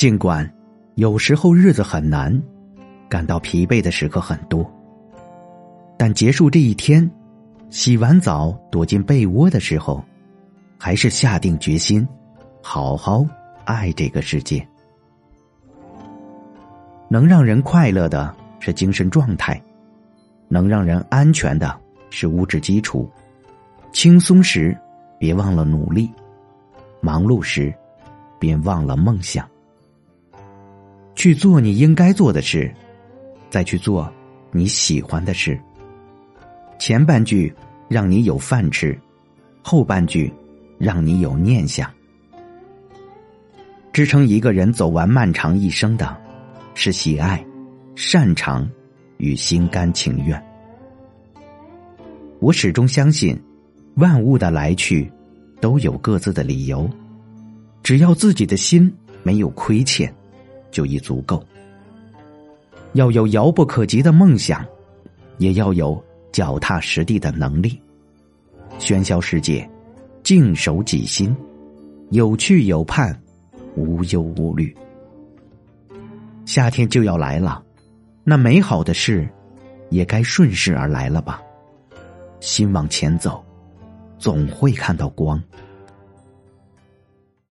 [0.00, 0.50] 尽管
[0.94, 2.42] 有时候日子很难，
[3.06, 4.64] 感到疲惫的时刻很多，
[5.98, 7.06] 但结束这一天，
[7.68, 10.02] 洗完澡躲进被窝的时候，
[10.78, 12.08] 还是下定决心，
[12.62, 13.26] 好好
[13.66, 14.66] 爱这个世界。
[17.10, 19.62] 能让人快乐的是精神状态，
[20.48, 21.78] 能让人安全的
[22.08, 23.06] 是物质基础。
[23.92, 24.74] 轻松时，
[25.18, 26.08] 别忘了努力；
[27.02, 27.70] 忙碌时，
[28.38, 29.46] 别忘了梦想。
[31.20, 32.74] 去做你应该做的事，
[33.50, 34.10] 再去做
[34.52, 35.60] 你喜欢的事。
[36.78, 37.54] 前半句
[37.90, 38.98] 让你有饭吃，
[39.60, 40.32] 后半句
[40.78, 41.92] 让你有念想。
[43.92, 46.16] 支撑一个人走完漫长一生的。
[46.72, 47.44] 是喜爱、
[47.94, 48.66] 擅长
[49.18, 50.42] 与心甘情愿。
[52.38, 53.38] 我始终相信，
[53.96, 55.12] 万物的来去
[55.60, 56.88] 都有各自的理由，
[57.82, 58.90] 只要自己的心
[59.22, 60.10] 没有亏欠，
[60.70, 61.42] 就已足够。
[62.94, 64.64] 要有遥不可及的梦想，
[65.38, 67.80] 也要有脚踏实地的能力。
[68.78, 69.68] 喧嚣世界，
[70.22, 71.34] 静守己心，
[72.10, 73.16] 有去有盼，
[73.76, 74.74] 无忧无虑。
[76.46, 77.62] 夏天就要来了，
[78.24, 79.28] 那美好的事，
[79.90, 81.40] 也该顺势而来了吧。
[82.40, 83.44] 心往前走，
[84.18, 85.40] 总会看到光。